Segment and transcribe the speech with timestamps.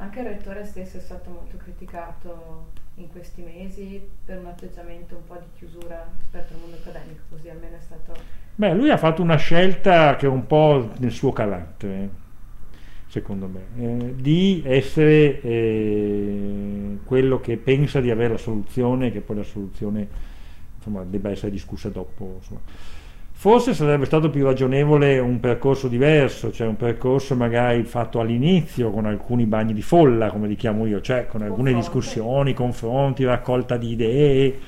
[0.00, 5.24] Anche il rettore stesso è stato molto criticato in questi mesi per un atteggiamento un
[5.26, 8.14] po' di chiusura rispetto al mondo accademico, così almeno è stato...
[8.54, 12.08] Beh, lui ha fatto una scelta che è un po' nel suo carattere,
[13.08, 19.36] secondo me, eh, di essere eh, quello che pensa di avere la soluzione, che poi
[19.36, 20.08] la soluzione
[20.76, 22.36] insomma, debba essere discussa dopo.
[22.38, 22.60] Insomma.
[23.40, 29.06] Forse sarebbe stato più ragionevole un percorso diverso, cioè un percorso magari fatto all'inizio con
[29.06, 33.92] alcuni bagni di folla, come li chiamo io, cioè con alcune discussioni, confronti, raccolta di
[33.92, 34.58] idee,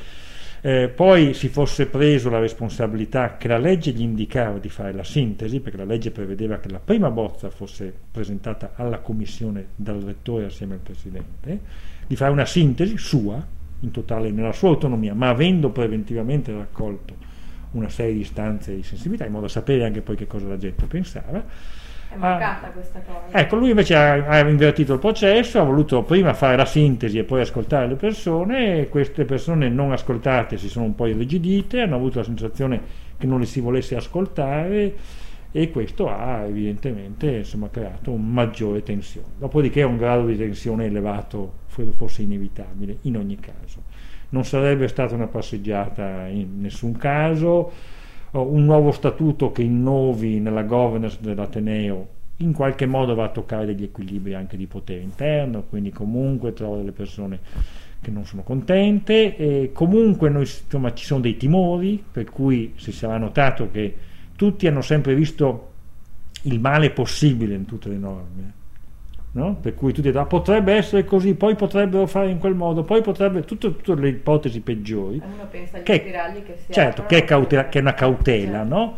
[0.62, 5.04] eh, poi si fosse preso la responsabilità che la legge gli indicava di fare la
[5.04, 10.46] sintesi, perché la legge prevedeva che la prima bozza fosse presentata alla commissione dal rettore
[10.46, 11.60] assieme al presidente,
[12.06, 13.46] di fare una sintesi sua,
[13.80, 17.31] in totale nella sua autonomia, ma avendo preventivamente raccolto
[17.72, 20.56] una serie di istanze di sensibilità, in modo da sapere anche poi che cosa la
[20.56, 21.44] gente pensava.
[22.12, 23.38] È mancata ah, questa cosa.
[23.38, 27.24] Ecco, lui invece ha, ha, invertito il processo, ha voluto prima fare la sintesi e
[27.24, 31.96] poi ascoltare le persone, e queste persone non ascoltate si sono un po' irrigidite, hanno
[31.96, 32.80] avuto la sensazione
[33.16, 34.94] che non le si volesse ascoltare
[35.54, 39.28] e questo ha evidentemente insomma, creato un maggiore tensione.
[39.38, 43.82] Dopodiché un grado di tensione elevato credo fosse inevitabile in ogni caso
[44.32, 47.70] non sarebbe stata una passeggiata in nessun caso,
[48.32, 53.84] un nuovo statuto che innovi nella governance dell'Ateneo in qualche modo va a toccare degli
[53.84, 57.38] equilibri anche di potere interno, quindi comunque trova delle persone
[58.00, 62.90] che non sono contente e comunque noi, insomma, ci sono dei timori, per cui si
[62.90, 63.94] sarà notato che
[64.34, 65.70] tutti hanno sempre visto
[66.44, 68.60] il male possibile in tutte le norme
[69.34, 69.56] No?
[69.56, 73.00] Per cui tu dici, ah, potrebbe essere così, poi potrebbero fare in quel modo, poi
[73.00, 75.22] potrebbe, tutte, tutte le ipotesi peggiori.
[75.24, 78.58] Uno pensa agli che, spiragli che si Certo, che è, cautela, che è, una cautela,
[78.58, 78.74] certo.
[78.74, 78.96] no?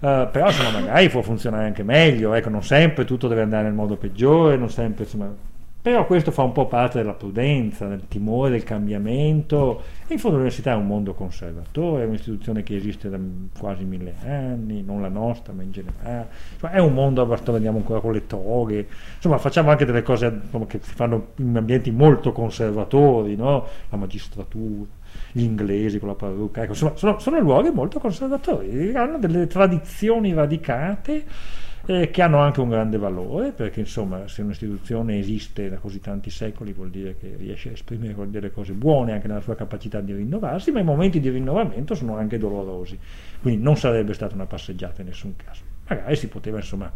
[0.00, 3.72] Uh, però insomma, magari può funzionare anche meglio, ecco, non sempre tutto deve andare nel
[3.72, 5.34] modo peggiore, non sempre, insomma,
[5.82, 9.82] però questo fa un po' parte della prudenza, del timore del cambiamento.
[10.06, 13.18] E in fondo l'università è un mondo conservatore, è un'istituzione che esiste da
[13.58, 16.28] quasi mille anni, non la nostra, ma in generale.
[16.52, 18.86] Insomma, è un mondo, basta vediamo ancora con le toghe.
[19.14, 23.66] Insomma, facciamo anche delle cose che si fanno in ambienti molto conservatori, no?
[23.88, 24.84] la magistratura,
[25.32, 26.60] gli inglesi con la parrucca.
[26.60, 31.24] Ecco, insomma, sono, sono luoghi molto conservatori, hanno delle tradizioni radicate
[31.86, 36.30] eh, che hanno anche un grande valore, perché insomma se un'istituzione esiste da così tanti
[36.30, 40.12] secoli vuol dire che riesce a esprimere delle cose buone anche nella sua capacità di
[40.12, 42.98] rinnovarsi, ma i momenti di rinnovamento sono anche dolorosi,
[43.40, 45.62] quindi non sarebbe stata una passeggiata in nessun caso.
[45.88, 46.92] Magari si poteva insomma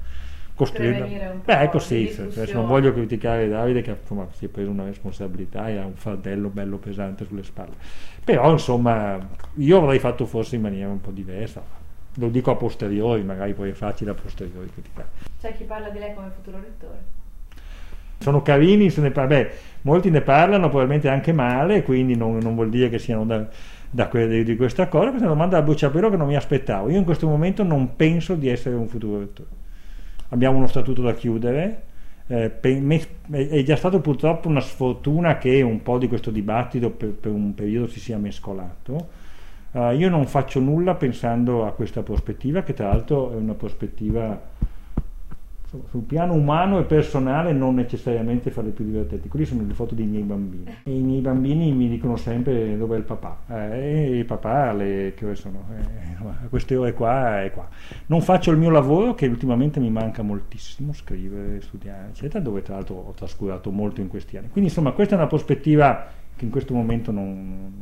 [0.55, 1.41] costruire...
[1.45, 2.15] Beh, ecco sì,
[2.53, 6.49] non voglio criticare Davide che insomma, si è preso una responsabilità e ha un fardello
[6.49, 7.75] bello pesante sulle spalle,
[8.23, 9.19] però insomma
[9.55, 11.83] io avrei fatto forse in maniera un po' diversa,
[12.15, 15.09] lo dico a posteriori, magari poi è facile a posteriori criticare.
[15.41, 17.23] C'è chi parla di lei come futuro rettore?
[18.19, 19.51] Sono carini, se ne parla, beh,
[19.83, 23.47] molti ne parlano probabilmente anche male, quindi non, non vuol dire che siano da,
[23.91, 25.09] da que- di questa cosa.
[25.09, 26.89] Questa è una domanda a bruciapelo che non mi aspettavo.
[26.89, 29.49] Io in questo momento non penso di essere un futuro rettore.
[30.31, 31.83] Abbiamo uno statuto da chiudere,
[32.27, 37.11] eh, me, è già stato purtroppo una sfortuna che un po' di questo dibattito per,
[37.11, 39.23] per un periodo si sia mescolato
[39.75, 44.41] Uh, io non faccio nulla pensando a questa prospettiva, che tra l'altro è una prospettiva
[45.89, 49.29] sul piano umano e personale non necessariamente fra più divertenti.
[49.29, 50.73] Quelli sono le foto dei miei bambini.
[50.85, 53.39] E I miei bambini mi dicono sempre dove è il papà.
[53.49, 55.65] Eh, e papà, le, che ore sono?
[55.77, 57.69] Eh, a queste ore qua è qua.
[58.07, 62.75] Non faccio il mio lavoro che ultimamente mi manca moltissimo, scrivere, studiare, eccetera, dove tra
[62.75, 64.51] l'altro ho trascurato molto in questi anni.
[64.51, 67.73] Quindi insomma questa è una prospettiva che in questo momento non,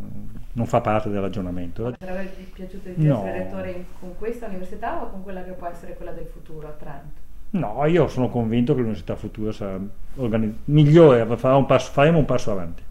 [0.53, 1.85] non fa parte del ragionamento.
[1.85, 3.19] Ma Sarebbe piaciuto di no.
[3.19, 6.73] essere rettore con questa università o con quella che può essere quella del futuro a
[6.73, 7.21] Trento?
[7.51, 9.79] No, io sono convinto che l'università futura sarà
[10.17, 12.83] organiz- migliore, un passo, faremo un passo avanti.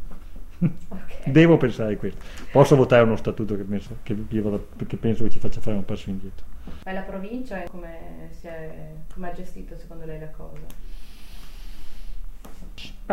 [0.59, 1.31] Okay.
[1.31, 2.23] Devo pensare a questo.
[2.51, 6.11] Posso votare uno statuto che penso che, che penso che ci faccia fare un passo
[6.11, 6.45] indietro.
[6.85, 8.29] Ma la provincia come,
[9.11, 10.61] come ha gestito secondo lei la cosa?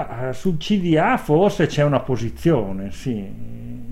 [0.07, 3.17] Ah, sul CDA forse c'è una posizione, sì,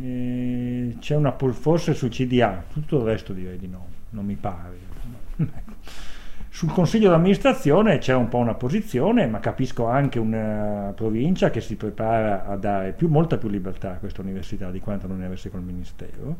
[0.03, 4.85] eh, c'è una, forse sul CDA, tutto il resto direi di no, non mi pare.
[6.49, 11.77] Sul consiglio d'amministrazione c'è un po' una posizione, ma capisco anche una provincia che si
[11.77, 15.51] prepara a dare più, molta più libertà a questa università di quanto non ne avesse
[15.51, 16.39] col Ministero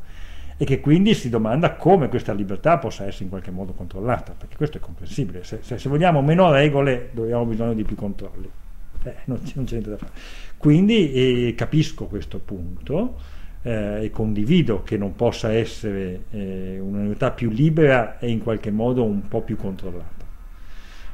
[0.57, 4.57] e che quindi si domanda come questa libertà possa essere in qualche modo controllata, perché
[4.57, 5.45] questo è comprensibile.
[5.45, 8.51] Se, se, se vogliamo meno regole, dobbiamo bisogno di più controlli
[9.05, 10.13] eh, non, c'è, niente da fare.
[10.57, 13.17] Quindi eh, capisco questo punto
[13.63, 19.05] eh, e condivido che non possa essere eh, un'università più libera e in qualche modo
[19.05, 20.25] un po' più controllata.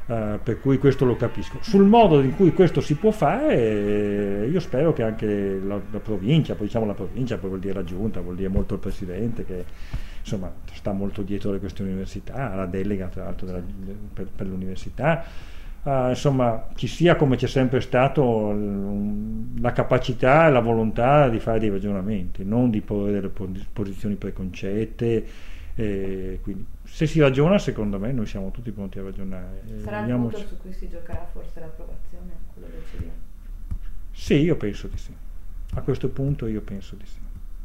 [0.05, 1.59] Uh, per cui questo lo capisco.
[1.61, 6.57] Sul modo in cui questo si può fare, io spero che anche la, la, provincia,
[6.57, 9.65] poi diciamo la provincia, poi vuol dire la giunta, vuol dire molto il presidente che
[10.21, 13.63] insomma sta molto dietro alle questioni università, la delega tra l'altro della,
[14.13, 15.25] per, per, l'università,
[15.83, 18.53] uh, insomma ci sia come c'è sempre stato
[19.61, 23.31] la capacità e la volontà di fare dei ragionamenti, non di porre delle
[23.73, 25.27] posizioni preconcette
[25.75, 29.63] e quindi se si ragiona, secondo me, noi siamo tutti pronti a ragionare.
[29.83, 33.17] Sarà il punto su cui si giocherà forse l'approvazione, quello decidiamo.
[34.11, 35.15] Sì, io penso di sì.
[35.75, 37.19] A questo punto io penso di sì.